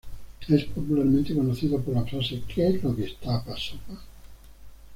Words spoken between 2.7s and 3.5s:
lo que está